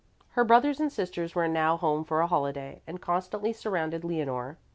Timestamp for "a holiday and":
2.21-2.99